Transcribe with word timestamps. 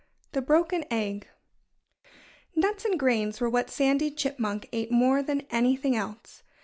III 0.01 0.29
THE 0.31 0.41
BROKEN 0.41 0.85
EGG 0.91 1.27
Nuts 2.55 2.85
and 2.85 2.99
grains 2.99 3.39
were 3.39 3.51
what 3.51 3.69
Sandy 3.69 4.09
Chipmunk 4.09 4.67
ate 4.71 4.91
more 4.91 5.21
than 5.21 5.45
anything 5.51 5.95
else. 5.95 6.41